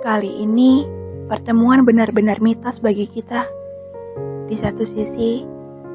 [0.00, 0.88] kali ini,
[1.28, 3.44] pertemuan benar-benar mitos bagi kita.
[4.48, 5.44] Di satu sisi,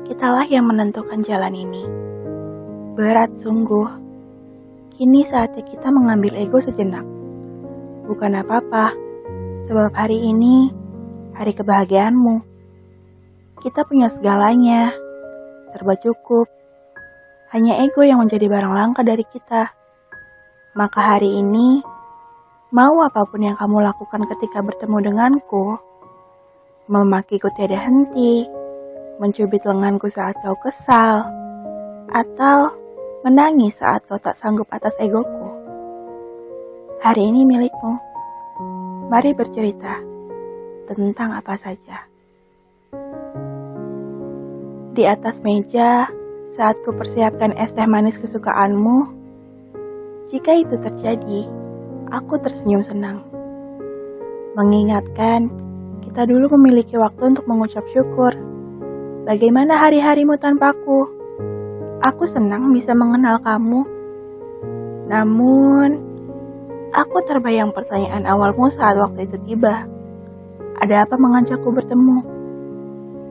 [0.06, 1.84] kitalah yang menentukan jalan ini.
[2.94, 3.90] Berat sungguh.
[4.96, 7.04] Kini saatnya kita mengambil ego sejenak.
[8.06, 8.94] Bukan apa-apa,
[9.66, 10.70] sebab hari ini
[11.36, 12.46] hari kebahagiaanmu.
[13.60, 14.94] Kita punya segalanya,
[15.74, 16.48] serba cukup.
[17.52, 19.74] Hanya ego yang menjadi barang langka dari kita.
[20.78, 21.95] Maka hari ini,
[22.76, 25.80] mau apa pun yang kamu lakukan ketika bertemu denganku,
[26.92, 28.44] memakiku tiada henti,
[29.16, 31.24] mencubit lenganku saat kau kesal,
[32.12, 32.76] atau
[33.24, 35.48] menangis saat kau tak sanggup atas egoku.
[37.00, 37.96] Hari ini milikmu.
[39.08, 39.96] Mari bercerita
[40.92, 42.12] tentang apa saja.
[44.92, 46.12] Di atas meja,
[46.60, 49.16] saat ku persiapkan es teh manis kesukaanmu,
[50.28, 51.65] jika itu terjadi,
[52.12, 53.26] aku tersenyum senang.
[54.56, 55.50] Mengingatkan,
[56.06, 58.32] kita dulu memiliki waktu untuk mengucap syukur.
[59.26, 61.12] Bagaimana hari-harimu tanpaku?
[62.06, 63.82] Aku senang bisa mengenal kamu.
[65.10, 65.90] Namun,
[66.94, 69.90] aku terbayang pertanyaan awalmu saat waktu itu tiba.
[70.80, 72.18] Ada apa mengajakku bertemu?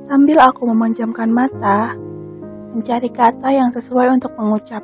[0.05, 1.97] Sambil aku memanjamkan mata,
[2.75, 4.83] mencari kata yang sesuai untuk mengucap.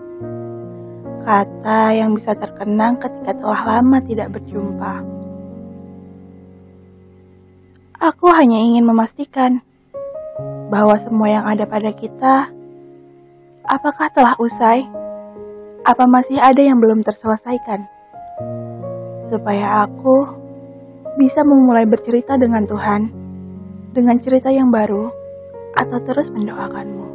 [1.20, 5.04] Kata yang bisa terkenang ketika telah lama tidak berjumpa.
[8.00, 9.60] Aku hanya ingin memastikan
[10.72, 12.48] bahwa semua yang ada pada kita,
[13.68, 14.88] apakah telah usai?
[15.84, 17.84] Apa masih ada yang belum terselesaikan?
[19.28, 20.24] Supaya aku
[21.20, 23.20] bisa memulai bercerita dengan Tuhan
[23.90, 25.10] dengan cerita yang baru
[25.74, 27.06] atau terus mendoakanmu.